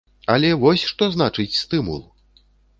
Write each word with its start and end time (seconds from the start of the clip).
Але 0.35 0.49
вось 0.63 0.85
што 0.93 1.11
значыць 1.17 1.59
стымул! 1.61 2.03